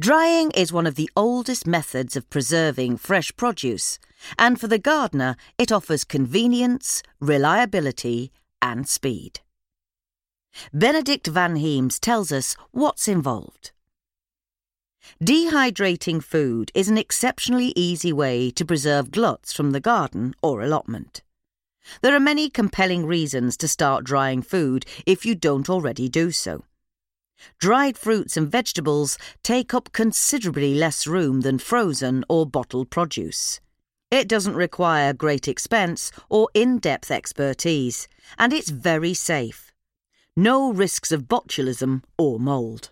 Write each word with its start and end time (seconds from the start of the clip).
Drying 0.00 0.50
is 0.52 0.72
one 0.72 0.86
of 0.86 0.94
the 0.94 1.10
oldest 1.16 1.66
methods 1.66 2.16
of 2.16 2.30
preserving 2.30 2.96
fresh 2.96 3.34
produce, 3.36 3.98
and 4.38 4.60
for 4.60 4.68
the 4.68 4.78
gardener, 4.78 5.36
it 5.58 5.72
offers 5.72 6.04
convenience, 6.04 7.02
reliability, 7.20 8.32
and 8.62 8.88
speed. 8.88 9.40
Benedict 10.72 11.30
Vanheems 11.30 11.98
tells 12.00 12.32
us 12.32 12.56
what's 12.70 13.08
involved. 13.08 13.72
Dehydrating 15.22 16.22
food 16.22 16.70
is 16.74 16.88
an 16.88 16.98
exceptionally 16.98 17.72
easy 17.76 18.12
way 18.12 18.50
to 18.50 18.64
preserve 18.64 19.10
gluts 19.10 19.52
from 19.52 19.70
the 19.70 19.80
garden 19.80 20.34
or 20.42 20.60
allotment. 20.60 21.22
There 22.02 22.14
are 22.14 22.20
many 22.20 22.50
compelling 22.50 23.06
reasons 23.06 23.56
to 23.58 23.68
start 23.68 24.04
drying 24.04 24.42
food 24.42 24.84
if 25.06 25.24
you 25.24 25.34
don't 25.34 25.70
already 25.70 26.08
do 26.08 26.30
so. 26.30 26.64
Dried 27.58 27.96
fruits 27.96 28.36
and 28.36 28.50
vegetables 28.50 29.18
take 29.42 29.74
up 29.74 29.92
considerably 29.92 30.74
less 30.74 31.06
room 31.06 31.42
than 31.42 31.58
frozen 31.58 32.24
or 32.28 32.46
bottled 32.46 32.90
produce. 32.90 33.60
It 34.10 34.28
doesn't 34.28 34.54
require 34.54 35.12
great 35.12 35.48
expense 35.48 36.10
or 36.28 36.48
in 36.54 36.78
depth 36.78 37.10
expertise, 37.10 38.08
and 38.38 38.52
it's 38.52 38.70
very 38.70 39.14
safe. 39.14 39.72
No 40.34 40.72
risks 40.72 41.12
of 41.12 41.28
botulism 41.28 42.02
or 42.16 42.38
mould. 42.38 42.90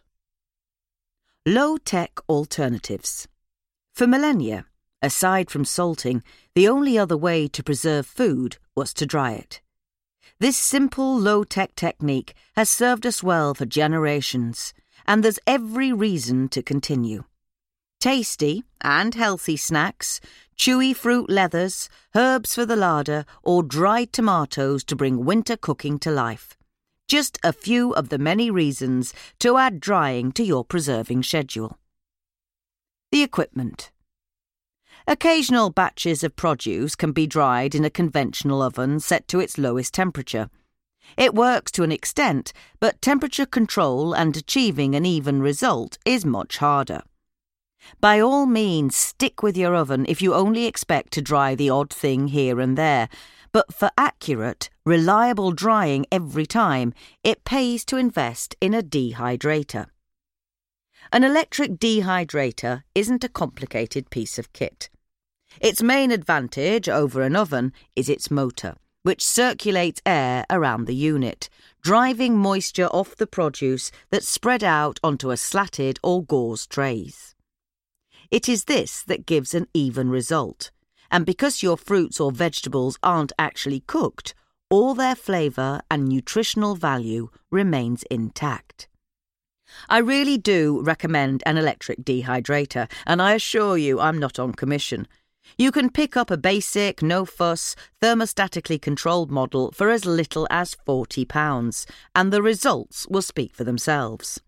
Low 1.47 1.77
tech 1.77 2.19
alternatives. 2.29 3.29
For 3.95 4.07
millennia, 4.07 4.67
aside 5.01 5.51
from 5.51 5.65
salting, 5.65 6.23
the 6.55 6.69
only 6.69 6.99
other 6.99 7.17
way 7.17 7.49
to 7.49 7.63
preserve 7.63 8.07
food 8.07 8.59
was 8.75 8.93
to 8.95 9.07
dry 9.07 9.33
it. 9.33 9.61
This 10.39 10.59
simple 10.59 11.19
low 11.19 11.45
tech 11.45 11.75
technique 11.77 12.35
has 12.57 12.69
served 12.69 13.07
us 13.07 13.23
well 13.23 13.55
for 13.55 13.65
generations, 13.65 14.75
and 15.07 15.25
there's 15.25 15.39
every 15.47 15.95
reason 15.95 16.49
to 16.51 16.63
continue. 16.63 17.25
Tasty 18.01 18.63
and 18.83 19.15
healthy 19.15 19.57
snacks, 19.57 20.21
chewy 20.55 20.95
fruit 20.95 21.31
leathers, 21.31 21.89
herbs 22.15 22.55
for 22.55 22.67
the 22.67 22.77
larder, 22.77 23.25
or 23.43 23.63
dried 23.63 24.13
tomatoes 24.13 24.85
to 24.85 24.95
bring 24.95 25.25
winter 25.25 25.57
cooking 25.57 25.99
to 26.01 26.11
life. 26.11 26.55
Just 27.09 27.39
a 27.43 27.55
few 27.55 27.95
of 27.95 28.11
the 28.11 28.19
many 28.19 28.51
reasons 28.51 29.15
to 29.39 29.57
add 29.57 29.81
drying 29.81 30.33
to 30.33 30.45
your 30.45 30.67
preserving 30.67 31.23
schedule. 31.23 31.79
The 33.11 33.23
equipment. 33.23 33.91
Occasional 35.09 35.71
batches 35.71 36.25
of 36.25 36.35
produce 36.35 36.97
can 36.97 37.13
be 37.13 37.29
dried 37.29 37.77
in 37.77 37.85
a 37.85 37.91
conventional 37.91 38.61
oven 38.61 38.99
set 38.99 39.29
to 39.29 39.39
its 39.39 39.57
lowest 39.57 39.95
temperature. 39.95 40.51
It 41.17 41.33
works 41.33 41.71
to 41.73 41.85
an 41.85 41.93
extent, 41.93 42.53
but 42.81 43.01
temperature 43.01 43.47
control 43.47 44.15
and 44.15 44.37
achieving 44.37 44.97
an 44.97 45.07
even 45.07 45.41
result 45.41 45.97
is 46.05 46.25
much 46.25 46.57
harder. 46.57 47.03
By 48.01 48.19
all 48.19 48.47
means, 48.47 48.97
stick 48.97 49.45
with 49.45 49.57
your 49.57 49.77
oven 49.77 50.07
if 50.09 50.21
you 50.21 50.35
only 50.35 50.67
expect 50.67 51.13
to 51.13 51.23
dry 51.23 51.55
the 51.55 51.71
odd 51.71 51.93
thing 51.93 52.27
here 52.29 52.59
and 52.59 52.77
there, 52.77 53.09
but 53.53 53.73
for 53.73 53.93
accurate, 53.97 54.71
reliable 54.85 55.53
drying 55.53 56.05
every 56.11 56.47
time, 56.47 56.93
it 57.23 57.45
pays 57.45 57.85
to 57.85 57.97
invest 57.97 58.57
in 58.61 58.75
a 58.75 58.83
dehydrator. 58.83 59.87
An 61.13 61.23
electric 61.23 61.75
dehydrator 61.75 62.83
isn't 62.97 63.23
a 63.23 63.29
complicated 63.29 64.11
piece 64.11 64.37
of 64.37 64.53
kit. 64.53 64.91
Its 65.61 65.83
main 65.83 66.11
advantage 66.11 66.89
over 66.89 67.23
an 67.23 67.35
oven 67.35 67.73
is 67.95 68.09
its 68.09 68.31
motor, 68.31 68.77
which 69.03 69.25
circulates 69.25 70.03
air 70.05 70.45
around 70.51 70.87
the 70.87 70.95
unit, 70.95 71.49
driving 71.83 72.37
moisture 72.37 72.89
off 72.89 73.17
the 73.17 73.27
produce 73.27 73.91
that's 74.11 74.29
spread 74.29 74.65
out 74.65 74.99
onto 75.03 75.31
a 75.31 75.37
slatted 75.37 75.99
or 76.03 76.25
gauze 76.25 76.67
trays. 76.67 77.35
It 78.31 78.49
is 78.49 78.65
this 78.65 79.03
that 79.05 79.27
gives 79.27 79.55
an 79.55 79.69
even 79.73 80.11
result, 80.11 80.71
and 81.11 81.25
because 81.25 81.63
your 81.63 81.77
fruits 81.77 82.21
or 82.21 82.33
vegetables 82.33 82.99
aren't 83.03 83.33
actually 83.39 83.81
cooked, 83.87 84.35
all 84.69 84.95
their 84.95 85.15
flavour 85.15 85.81
and 85.91 86.09
nutritional 86.09 86.75
value 86.75 87.29
remains 87.51 88.03
intact. 88.11 88.89
I 89.89 89.99
really 89.99 90.39
do 90.39 90.83
recommend 90.83 91.43
an 91.47 91.57
electric 91.57 92.03
dehydrator, 92.03 92.91
and 93.07 93.23
I 93.23 93.35
assure 93.35 93.79
you 93.79 94.01
I'm 94.01 94.19
not 94.19 94.39
on 94.39 94.53
commission. 94.53 95.07
You 95.57 95.73
can 95.73 95.91
pick 95.91 96.17
up 96.17 96.31
a 96.31 96.37
basic, 96.37 97.03
no 97.03 97.25
fuss, 97.25 97.75
thermostatically 98.03 98.81
controlled 98.81 99.31
model 99.31 99.73
for 99.73 99.91
as 99.91 100.05
little 100.05 100.47
as 100.51 100.77
£40, 100.87 101.87
and 102.15 102.33
the 102.33 102.43
results 102.43 103.07
will 103.09 103.23
speak 103.23 103.55
for 103.55 103.65
themselves. 103.65 104.41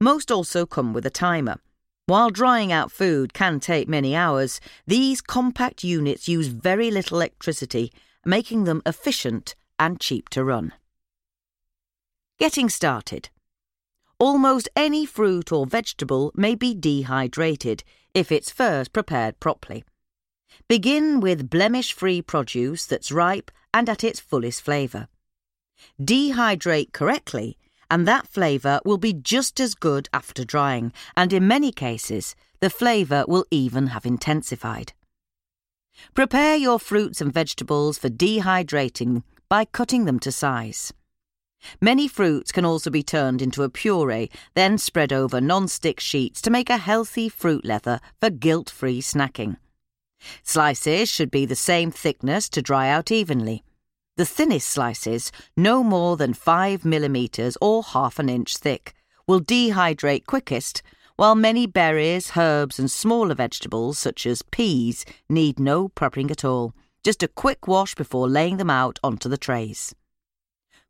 Most 0.00 0.30
also 0.30 0.66
come 0.66 0.92
with 0.92 1.06
a 1.06 1.10
timer. 1.10 1.58
While 2.06 2.30
drying 2.30 2.72
out 2.72 2.90
food 2.90 3.32
can 3.34 3.60
take 3.60 3.88
many 3.88 4.16
hours, 4.16 4.60
these 4.86 5.20
compact 5.20 5.84
units 5.84 6.28
use 6.28 6.48
very 6.48 6.90
little 6.90 7.18
electricity, 7.18 7.92
making 8.24 8.64
them 8.64 8.82
efficient 8.84 9.54
and 9.78 10.00
cheap 10.00 10.28
to 10.30 10.44
run. 10.44 10.72
Getting 12.38 12.68
started. 12.68 13.30
Almost 14.18 14.68
any 14.76 15.06
fruit 15.06 15.52
or 15.52 15.66
vegetable 15.66 16.32
may 16.34 16.54
be 16.54 16.74
dehydrated 16.74 17.84
if 18.12 18.30
it's 18.32 18.50
first 18.50 18.92
prepared 18.92 19.40
properly. 19.40 19.84
Begin 20.68 21.20
with 21.20 21.50
blemish 21.50 21.92
free 21.92 22.22
produce 22.22 22.86
that's 22.86 23.10
ripe 23.10 23.50
and 23.74 23.88
at 23.88 24.04
its 24.04 24.20
fullest 24.20 24.62
flavour. 24.62 25.08
Dehydrate 26.00 26.92
correctly, 26.92 27.56
and 27.90 28.06
that 28.06 28.28
flavour 28.28 28.80
will 28.84 28.98
be 28.98 29.12
just 29.12 29.58
as 29.58 29.74
good 29.74 30.08
after 30.12 30.44
drying, 30.44 30.92
and 31.16 31.32
in 31.32 31.48
many 31.48 31.72
cases, 31.72 32.36
the 32.60 32.70
flavour 32.70 33.24
will 33.26 33.44
even 33.50 33.88
have 33.88 34.06
intensified. 34.06 34.92
Prepare 36.14 36.56
your 36.56 36.78
fruits 36.78 37.20
and 37.20 37.32
vegetables 37.32 37.98
for 37.98 38.08
dehydrating 38.08 39.22
by 39.48 39.64
cutting 39.64 40.04
them 40.04 40.20
to 40.20 40.30
size. 40.30 40.92
Many 41.80 42.08
fruits 42.08 42.52
can 42.52 42.64
also 42.64 42.90
be 42.90 43.02
turned 43.02 43.42
into 43.42 43.62
a 43.62 43.68
puree, 43.68 44.30
then 44.54 44.78
spread 44.78 45.12
over 45.12 45.40
non-stick 45.40 46.00
sheets 46.00 46.40
to 46.42 46.50
make 46.50 46.70
a 46.70 46.78
healthy 46.78 47.28
fruit 47.28 47.64
leather 47.64 48.00
for 48.18 48.30
guilt-free 48.30 49.02
snacking. 49.02 49.56
Slices 50.42 51.08
should 51.08 51.30
be 51.30 51.46
the 51.46 51.56
same 51.56 51.90
thickness 51.90 52.48
to 52.50 52.62
dry 52.62 52.88
out 52.88 53.10
evenly. 53.10 53.62
The 54.16 54.26
thinnest 54.26 54.68
slices, 54.68 55.32
no 55.56 55.82
more 55.82 56.16
than 56.16 56.34
5 56.34 56.84
millimetres 56.84 57.56
or 57.60 57.82
half 57.82 58.18
an 58.18 58.28
inch 58.28 58.56
thick, 58.56 58.92
will 59.26 59.40
dehydrate 59.40 60.26
quickest, 60.26 60.82
while 61.16 61.34
many 61.34 61.66
berries, 61.66 62.32
herbs, 62.36 62.78
and 62.78 62.90
smaller 62.90 63.34
vegetables, 63.34 63.98
such 63.98 64.26
as 64.26 64.42
peas, 64.42 65.04
need 65.28 65.58
no 65.58 65.88
prepping 65.88 66.30
at 66.30 66.44
all, 66.44 66.74
just 67.04 67.22
a 67.22 67.28
quick 67.28 67.68
wash 67.68 67.94
before 67.94 68.28
laying 68.28 68.56
them 68.56 68.70
out 68.70 68.98
onto 69.02 69.28
the 69.28 69.38
trays. 69.38 69.94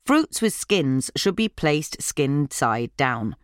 Fruits 0.07 0.41
with 0.41 0.55
skins 0.55 1.11
should 1.17 1.37
be 1.37 1.49
placed 1.49 2.03
skin 2.03 2.51
side 2.51 2.91
down. 2.97 3.37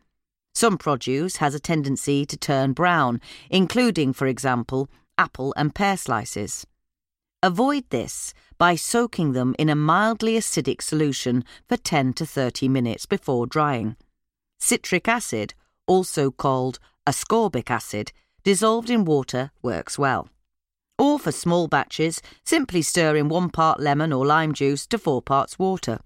Some 0.55 0.79
produce 0.79 1.37
has 1.37 1.55
a 1.55 1.61
tendency 1.61 2.25
to 2.25 2.37
turn 2.37 2.73
brown, 2.73 3.21
including, 3.51 4.13
for 4.13 4.27
example, 4.27 4.89
apple 5.19 5.55
and 5.57 5.75
pear 5.75 5.97
slices. 5.97 6.67
Avoid 7.43 7.85
this 7.91 8.35
by 8.59 8.75
soaking 8.75 9.33
them 9.33 9.55
in 9.59 9.69
a 9.69 9.75
mildly 9.75 10.35
acidic 10.35 10.83
solution 10.83 11.45
for 11.69 11.77
10 11.77 12.15
to 12.15 12.27
30 12.27 12.69
minutes 12.69 13.07
before 13.07 13.47
drying. 13.47 13.97
Citric 14.59 15.07
acid, 15.07 15.55
also 15.87 16.31
called 16.31 16.79
ascorbic 17.07 17.71
acid, 17.71 18.13
dissolved 18.43 18.91
in 18.91 19.05
water 19.05 19.51
works 19.63 19.99
well. 19.99 20.29
Or 20.99 21.19
for 21.19 21.31
small 21.31 21.69
batches, 21.69 22.23
simply 22.45 22.81
stir 22.83 23.17
in 23.17 23.29
one 23.29 23.51
part 23.51 23.81
lemon 23.81 24.13
or 24.13 24.25
lime 24.25 24.55
juice 24.55 24.87
to 24.89 24.99
four 24.99 25.21
parts 25.21 25.59
water. 25.59 26.01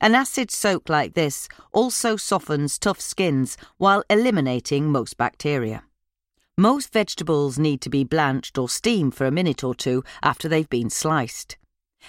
An 0.00 0.14
acid 0.14 0.50
soak 0.50 0.88
like 0.88 1.14
this 1.14 1.48
also 1.72 2.16
softens 2.16 2.78
tough 2.78 3.00
skins 3.00 3.56
while 3.76 4.04
eliminating 4.08 4.90
most 4.90 5.16
bacteria. 5.16 5.84
Most 6.60 6.92
vegetables 6.92 7.58
need 7.58 7.80
to 7.80 7.88
be 7.88 8.04
blanched 8.04 8.58
or 8.58 8.68
steamed 8.68 9.14
for 9.14 9.24
a 9.24 9.30
minute 9.30 9.64
or 9.64 9.74
two 9.74 10.04
after 10.22 10.46
they've 10.46 10.68
been 10.68 10.90
sliced. 10.90 11.56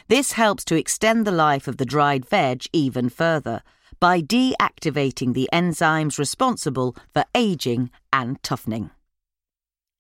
This 0.10 0.34
helps 0.34 0.66
to 0.66 0.76
extend 0.76 1.26
the 1.26 1.32
life 1.32 1.70
of 1.70 1.78
the 1.78 1.86
dried 1.86 2.26
veg 2.26 2.66
even 2.74 3.08
further 3.08 3.64
by 4.02 4.22
deactivating 4.22 5.34
the 5.34 5.50
enzymes 5.54 6.20
responsible 6.20 6.98
for 7.14 7.24
aging 7.34 7.92
and 8.12 8.44
toughening. 8.44 8.90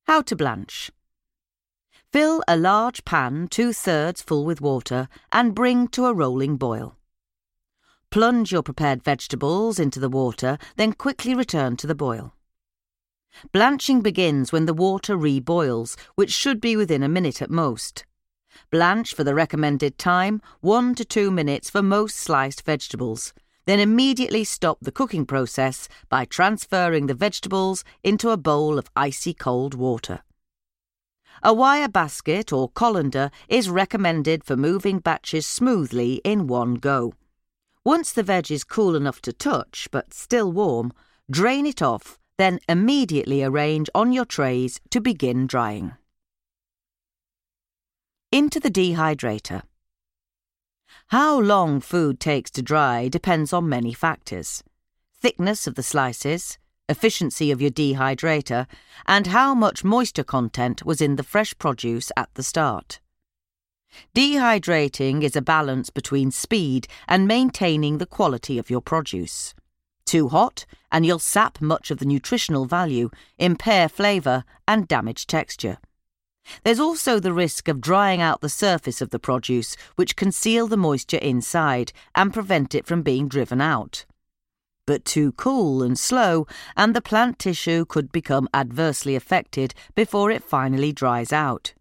How 0.06 0.22
to 0.24 0.36
blanch. 0.36 0.92
Fill 2.12 2.44
a 2.46 2.58
large 2.58 3.06
pan 3.06 3.48
two 3.48 3.72
thirds 3.72 4.22
full 4.22 4.44
with 4.44 4.60
water 4.60 5.08
and 5.32 5.56
bring 5.56 5.88
to 5.96 6.08
a 6.08 6.14
rolling 6.14 6.58
boil. 6.58 6.98
Plunge 8.10 8.52
your 8.52 8.64
prepared 8.64 9.02
vegetables 9.02 9.80
into 9.80 10.02
the 10.02 10.10
water, 10.10 10.58
then 10.76 10.92
quickly 10.92 11.34
return 11.34 11.78
to 11.78 11.88
the 11.88 11.96
boil. 11.96 12.34
Blanching 13.52 14.02
begins 14.02 14.52
when 14.52 14.66
the 14.66 14.74
water 14.74 15.18
reboils, 15.18 15.98
which 16.16 16.32
should 16.32 16.62
be 16.62 16.76
within 16.76 17.04
a 17.04 17.10
minute 17.10 17.42
at 17.42 17.50
most. 17.50 18.06
Blanch 18.70 19.14
for 19.14 19.24
the 19.24 19.36
recommended 19.36 19.98
time, 19.98 20.42
one 20.60 20.96
to 20.96 21.06
two 21.06 21.32
minutes 21.32 21.70
for 21.70 21.82
most 21.82 22.18
sliced 22.18 22.66
vegetables. 22.66 23.34
Then 23.66 23.80
immediately 23.80 24.44
stop 24.44 24.80
the 24.82 24.92
cooking 24.92 25.26
process 25.26 25.88
by 26.10 26.26
transferring 26.26 27.08
the 27.08 27.14
vegetables 27.14 27.84
into 28.04 28.30
a 28.30 28.38
bowl 28.38 28.78
of 28.78 28.90
icy 28.96 29.34
cold 29.34 29.76
water. 29.76 30.22
A 31.44 31.54
wire 31.54 31.88
basket 31.88 32.52
or 32.52 32.70
colander 32.70 33.32
is 33.48 33.70
recommended 33.70 34.44
for 34.44 34.56
moving 34.56 35.00
batches 35.00 35.48
smoothly 35.48 36.22
in 36.24 36.48
one 36.48 36.76
go. 36.76 37.14
Once 37.84 38.12
the 38.12 38.24
veg 38.24 38.52
is 38.52 38.64
cool 38.64 38.96
enough 38.96 39.22
to 39.22 39.34
touch 39.34 39.88
but 39.92 40.14
still 40.14 40.52
warm, 40.52 40.94
drain 41.30 41.66
it 41.66 41.82
off, 41.82 42.20
then 42.42 42.60
immediately 42.68 43.44
arrange 43.44 43.90
on 43.94 44.12
your 44.12 44.26
trays 44.26 44.82
to 44.90 45.00
begin 45.00 45.46
drying. 45.46 45.94
Into 48.32 48.60
the 48.60 48.72
dehydrator. 48.72 49.62
How 51.08 51.40
long 51.40 51.82
food 51.82 52.20
takes 52.20 52.50
to 52.52 52.62
dry 52.62 53.08
depends 53.08 53.54
on 53.54 53.70
many 53.70 53.94
factors 53.94 54.64
thickness 55.22 55.68
of 55.68 55.76
the 55.76 55.84
slices, 55.84 56.58
efficiency 56.90 57.52
of 57.52 57.62
your 57.62 57.70
dehydrator, 57.70 58.66
and 59.06 59.28
how 59.28 59.54
much 59.54 59.84
moisture 59.84 60.24
content 60.24 60.84
was 60.84 61.00
in 61.00 61.16
the 61.16 61.24
fresh 61.24 61.56
produce 61.60 62.12
at 62.18 62.34
the 62.34 62.42
start. 62.42 63.00
Dehydrating 64.16 65.22
is 65.22 65.36
a 65.36 65.42
balance 65.42 65.92
between 65.92 66.32
speed 66.32 66.88
and 67.08 67.28
maintaining 67.28 68.00
the 68.00 68.08
quality 68.08 68.58
of 68.58 68.72
your 68.72 68.82
produce. 68.82 69.54
Too 70.12 70.28
hot, 70.28 70.66
and 70.92 71.06
you'll 71.06 71.20
sap 71.20 71.62
much 71.62 71.90
of 71.90 72.00
the 72.00 72.06
nutritional 72.06 72.66
value, 72.66 73.10
impair 73.38 73.88
flavour, 73.88 74.44
and 74.68 74.86
damage 74.86 75.26
texture. 75.26 75.78
There's 76.66 76.82
also 76.82 77.18
the 77.18 77.32
risk 77.32 77.70
of 77.70 77.80
drying 77.80 78.20
out 78.22 78.42
the 78.42 78.50
surface 78.50 79.00
of 79.00 79.12
the 79.12 79.20
produce, 79.20 79.78
which 79.96 80.18
can 80.18 80.34
seal 80.34 80.68
the 80.68 80.76
moisture 80.76 81.16
inside 81.20 81.94
and 82.14 82.34
prevent 82.34 82.76
it 82.76 82.86
from 82.86 83.04
being 83.04 83.30
driven 83.30 83.62
out. 83.62 84.04
But 84.86 85.06
too 85.06 85.32
cool 85.32 85.82
and 85.82 85.98
slow, 85.98 86.46
and 86.76 86.94
the 86.94 87.00
plant 87.00 87.40
tissue 87.40 87.86
could 87.86 88.12
become 88.12 88.50
adversely 88.54 89.16
affected 89.16 89.74
before 89.96 90.30
it 90.30 90.44
finally 90.44 90.92
dries 90.92 91.32
out 91.32 91.74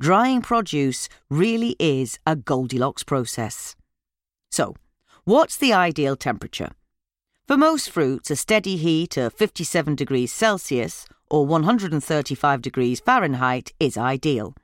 drying 0.00 0.40
produce 0.40 1.08
really 1.28 1.74
is 1.80 2.20
a 2.24 2.36
Goldilocks 2.36 3.02
process. 3.02 3.74
So, 4.48 4.76
what's 5.24 5.56
the 5.56 5.72
ideal 5.72 6.14
temperature? 6.14 6.70
For 7.48 7.56
most 7.56 7.88
fruits, 7.88 8.30
a 8.30 8.36
steady 8.36 8.76
heat 8.76 9.16
of 9.16 9.32
57 9.32 9.94
degrees 9.94 10.30
Celsius 10.30 11.06
or 11.30 11.46
135 11.46 12.60
degrees 12.60 13.00
Fahrenheit 13.00 13.72
is 13.80 13.96
ideal. 13.96 14.54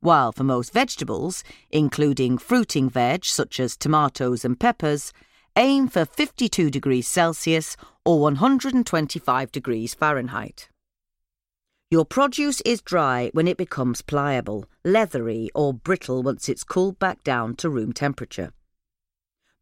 While 0.00 0.32
for 0.32 0.44
most 0.44 0.70
vegetables, 0.70 1.42
including 1.70 2.36
fruiting 2.36 2.90
veg 2.90 3.24
such 3.24 3.58
as 3.58 3.74
tomatoes 3.74 4.44
and 4.44 4.60
peppers, 4.60 5.14
aim 5.56 5.88
for 5.88 6.04
52 6.04 6.70
degrees 6.70 7.08
Celsius 7.08 7.74
or 8.04 8.20
125 8.20 9.50
degrees 9.50 9.94
Fahrenheit. 9.94 10.68
Your 11.90 12.04
produce 12.04 12.60
is 12.66 12.82
dry 12.82 13.30
when 13.32 13.48
it 13.48 13.56
becomes 13.56 14.02
pliable, 14.02 14.66
leathery, 14.84 15.48
or 15.54 15.72
brittle 15.72 16.22
once 16.22 16.50
it's 16.50 16.64
cooled 16.64 16.98
back 16.98 17.24
down 17.24 17.56
to 17.56 17.70
room 17.70 17.94
temperature. 17.94 18.52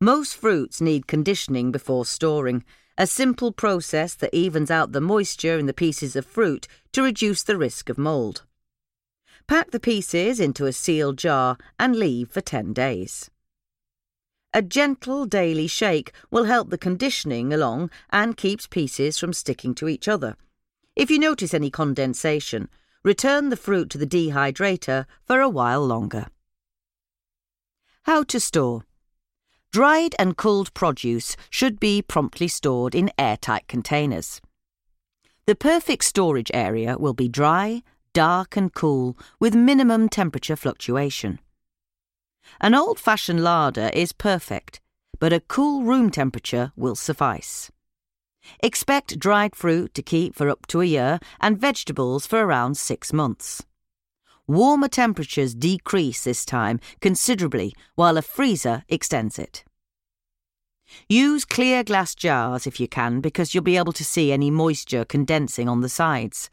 Most 0.01 0.37
fruits 0.37 0.81
need 0.81 1.07
conditioning 1.07 1.71
before 1.71 2.05
storing, 2.05 2.65
a 2.99 3.07
simple 3.07 3.53
process 3.53 4.15
that 4.15 4.35
evens 4.35 4.71
out 4.71 4.93
the 4.93 5.01
moisture 5.01 5.59
in 5.59 5.67
the 5.67 5.73
pieces 5.73 6.15
of 6.17 6.27
fruit 6.27 6.67
to 6.93 7.03
reduce 7.03 7.43
the 7.43 7.57
risk 7.57 7.89
of 7.89 7.99
mould. 7.99 8.43
Pack 9.47 9.71
the 9.71 9.81
pieces 9.81 10.41
into 10.41 10.67
a 10.67 10.73
sealed 10.73 11.19
jar 11.19 11.59
and 11.79 11.97
leave 11.97 12.31
for 12.31 12.41
10 12.41 12.73
days. 12.73 13.31
A 14.53 14.63
gentle 14.63 15.27
daily 15.27 15.67
shake 15.67 16.13
will 16.31 16.45
help 16.45 16.71
the 16.71 16.79
conditioning 16.79 17.53
along 17.53 17.91
and 18.11 18.37
keeps 18.37 18.67
pieces 18.67 19.19
from 19.19 19.33
sticking 19.33 19.75
to 19.75 19.89
each 19.89 20.07
other. 20.07 20.37
If 20.95 21.11
you 21.11 21.19
notice 21.19 21.53
any 21.53 21.71
condensation, 21.71 22.69
return 23.03 23.49
the 23.49 23.57
fruit 23.57 23.91
to 23.91 23.99
the 23.99 24.07
dehydrator 24.07 25.07
for 25.25 25.41
a 25.41 25.49
while 25.49 25.85
longer. 25.85 26.29
How 28.05 28.23
to 28.25 28.39
store. 28.39 28.85
Dried 29.75 30.15
and 30.21 30.37
cooled 30.37 30.73
produce 30.73 31.37
should 31.51 31.81
be 31.81 32.01
promptly 32.01 32.47
stored 32.47 32.95
in 32.95 33.11
airtight 33.19 33.67
containers. 33.67 34.41
The 35.47 35.57
perfect 35.57 36.05
storage 36.05 36.53
area 36.55 36.97
will 36.97 37.13
be 37.13 37.27
dry, 37.27 37.83
dark, 38.13 38.57
and 38.57 38.73
cool 38.73 39.19
with 39.41 39.57
minimum 39.57 40.09
temperature 40.09 40.55
fluctuation. 40.55 41.41
An 42.61 42.77
old 42.77 43.01
fashioned 43.01 43.43
larder 43.43 43.91
is 43.93 44.13
perfect, 44.13 44.81
but 45.19 45.33
a 45.33 45.41
cool 45.41 45.83
room 45.83 46.09
temperature 46.09 46.71
will 46.77 46.95
suffice. 46.95 47.73
Expect 48.61 49.19
dried 49.19 49.57
fruit 49.57 49.93
to 49.95 50.03
keep 50.03 50.37
for 50.37 50.49
up 50.49 50.69
to 50.69 50.83
a 50.83 50.85
year 50.85 51.19
and 51.41 51.59
vegetables 51.59 52.29
for 52.29 52.39
around 52.45 52.77
six 52.77 53.13
months. 53.13 53.67
Warmer 54.47 54.89
temperatures 54.89 55.55
decrease 55.55 56.25
this 56.25 56.45
time 56.45 56.81
considerably, 57.01 57.73
while 57.95 58.19
a 58.19 58.23
freezer 58.23 58.85
extends 58.89 59.39
it. 59.39 59.65
Use 61.09 61.47
clear 61.47 61.83
glass 61.83 62.15
jars 62.15 62.67
if 62.67 62.79
you 62.79 62.87
can 62.87 63.21
because 63.21 63.55
you'll 63.55 63.65
be 63.65 63.79
able 63.79 63.95
to 63.95 64.05
see 64.05 64.33
any 64.33 64.51
moisture 64.51 65.05
condensing 65.05 65.69
on 65.69 65.81
the 65.81 65.89
sides. 65.89 66.51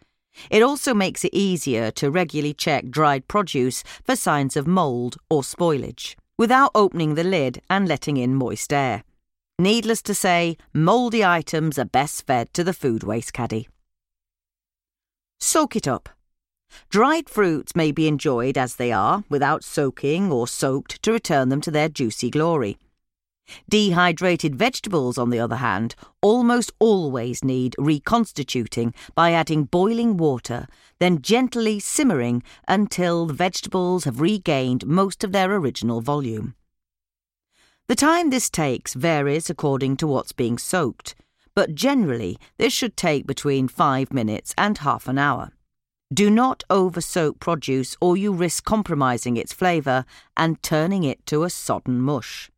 It 0.49 0.61
also 0.61 0.93
makes 0.93 1.25
it 1.25 1.33
easier 1.33 1.91
to 1.91 2.09
regularly 2.09 2.53
check 2.53 2.89
dried 2.89 3.27
produce 3.27 3.83
for 4.03 4.15
signs 4.15 4.55
of 4.55 4.67
mould 4.67 5.17
or 5.29 5.41
spoilage 5.41 6.15
without 6.37 6.71
opening 6.73 7.15
the 7.15 7.23
lid 7.23 7.61
and 7.69 7.87
letting 7.87 8.17
in 8.17 8.35
moist 8.35 8.71
air. 8.71 9.03
Needless 9.59 10.01
to 10.03 10.15
say, 10.15 10.57
mouldy 10.73 11.23
items 11.23 11.77
are 11.77 11.85
best 11.85 12.25
fed 12.25 12.53
to 12.53 12.63
the 12.63 12.73
food 12.73 13.03
waste 13.03 13.33
caddy. 13.33 13.67
Soak 15.39 15.75
it 15.75 15.87
up. 15.87 16.09
Dried 16.89 17.29
fruits 17.29 17.75
may 17.75 17.91
be 17.91 18.07
enjoyed 18.07 18.57
as 18.57 18.75
they 18.75 18.91
are, 18.91 19.23
without 19.29 19.63
soaking 19.63 20.31
or 20.31 20.47
soaked 20.47 21.01
to 21.03 21.11
return 21.11 21.49
them 21.49 21.61
to 21.61 21.71
their 21.71 21.89
juicy 21.89 22.29
glory. 22.29 22.77
Dehydrated 23.69 24.55
vegetables, 24.55 25.17
on 25.17 25.29
the 25.29 25.39
other 25.39 25.57
hand, 25.57 25.95
almost 26.21 26.71
always 26.79 27.43
need 27.43 27.75
reconstituting 27.77 28.93
by 29.15 29.31
adding 29.31 29.65
boiling 29.65 30.17
water, 30.17 30.67
then 30.99 31.21
gently 31.21 31.79
simmering 31.79 32.43
until 32.67 33.25
the 33.25 33.33
vegetables 33.33 34.05
have 34.05 34.21
regained 34.21 34.85
most 34.85 35.23
of 35.23 35.31
their 35.31 35.51
original 35.51 36.01
volume. 36.01 36.55
The 37.87 37.95
time 37.95 38.29
this 38.29 38.49
takes 38.49 38.93
varies 38.93 39.49
according 39.49 39.97
to 39.97 40.07
what's 40.07 40.31
being 40.31 40.57
soaked, 40.57 41.15
but 41.53 41.75
generally 41.75 42.37
this 42.57 42.71
should 42.71 42.95
take 42.95 43.27
between 43.27 43.67
5 43.67 44.13
minutes 44.13 44.53
and 44.57 44.77
half 44.77 45.07
an 45.09 45.17
hour. 45.17 45.51
Do 46.13 46.29
not 46.29 46.65
over 46.69 46.99
soak 46.99 47.39
produce 47.39 47.95
or 48.01 48.17
you 48.17 48.33
risk 48.33 48.65
compromising 48.65 49.37
its 49.37 49.53
flavour 49.53 50.03
and 50.35 50.61
turning 50.61 51.05
it 51.05 51.25
to 51.27 51.43
a 51.43 51.49
sodden 51.49 52.01
mush. 52.01 52.51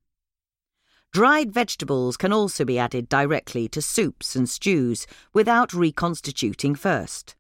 Dried 1.11 1.51
vegetables 1.51 2.17
can 2.17 2.33
also 2.33 2.65
be 2.65 2.79
added 2.79 3.07
directly 3.07 3.67
to 3.67 3.79
soups 3.79 4.35
and 4.35 4.49
stews 4.49 5.05
without 5.33 5.71
reconstituting 5.71 6.73
first. 6.73 7.35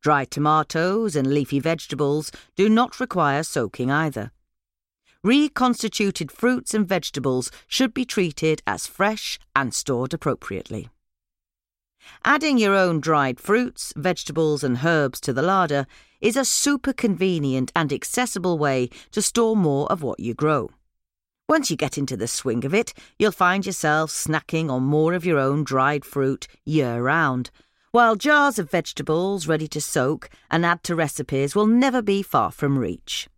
Dried 0.00 0.30
tomatoes 0.30 1.16
and 1.16 1.34
leafy 1.34 1.58
vegetables 1.58 2.30
do 2.54 2.68
not 2.68 3.00
require 3.00 3.42
soaking 3.42 3.90
either. 3.90 4.30
Reconstituted 5.24 6.30
fruits 6.30 6.72
and 6.74 6.86
vegetables 6.86 7.50
should 7.66 7.92
be 7.92 8.04
treated 8.04 8.62
as 8.64 8.86
fresh 8.86 9.40
and 9.56 9.74
stored 9.74 10.14
appropriately. 10.14 10.88
Adding 12.24 12.58
your 12.58 12.74
own 12.74 13.00
dried 13.00 13.40
fruits, 13.40 13.92
vegetables, 13.96 14.62
and 14.62 14.78
herbs 14.84 15.20
to 15.20 15.32
the 15.32 15.42
larder 15.42 15.86
is 16.20 16.36
a 16.36 16.44
super 16.44 16.92
convenient 16.92 17.72
and 17.74 17.92
accessible 17.92 18.58
way 18.58 18.88
to 19.10 19.20
store 19.20 19.56
more 19.56 19.90
of 19.90 20.02
what 20.02 20.20
you 20.20 20.34
grow. 20.34 20.70
Once 21.48 21.70
you 21.70 21.76
get 21.76 21.98
into 21.98 22.16
the 22.16 22.28
swing 22.28 22.64
of 22.64 22.72
it, 22.72 22.94
you'll 23.18 23.32
find 23.32 23.66
yourself 23.66 24.10
snacking 24.10 24.70
on 24.70 24.82
more 24.82 25.14
of 25.14 25.26
your 25.26 25.38
own 25.38 25.64
dried 25.64 26.04
fruit 26.04 26.46
year 26.64 27.02
round, 27.02 27.50
while 27.90 28.16
jars 28.16 28.58
of 28.58 28.70
vegetables 28.70 29.46
ready 29.46 29.66
to 29.68 29.80
soak 29.80 30.30
and 30.50 30.64
add 30.64 30.82
to 30.82 30.94
recipes 30.94 31.54
will 31.54 31.66
never 31.66 32.00
be 32.00 32.22
far 32.22 32.50
from 32.50 32.78
reach. 32.78 33.28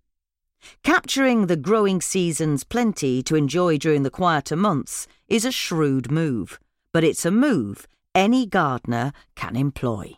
Capturing 0.82 1.46
the 1.46 1.56
growing 1.56 2.00
season's 2.00 2.64
plenty 2.64 3.22
to 3.22 3.34
enjoy 3.34 3.78
during 3.78 4.02
the 4.02 4.10
quieter 4.10 4.56
months 4.56 5.06
is 5.26 5.44
a 5.44 5.50
shrewd 5.50 6.10
move, 6.10 6.60
but 6.92 7.02
it's 7.02 7.24
a 7.24 7.30
move 7.30 7.86
any 8.14 8.46
gardener 8.46 9.12
can 9.34 9.56
employ. 9.56 10.16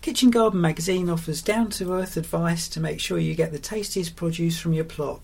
Kitchen 0.00 0.30
Garden 0.30 0.60
magazine 0.60 1.08
offers 1.08 1.42
down 1.42 1.70
to 1.70 1.92
earth 1.92 2.16
advice 2.16 2.68
to 2.70 2.80
make 2.80 2.98
sure 2.98 3.18
you 3.18 3.36
get 3.36 3.52
the 3.52 3.58
tastiest 3.58 4.16
produce 4.16 4.58
from 4.58 4.72
your 4.72 4.84
plot. 4.84 5.20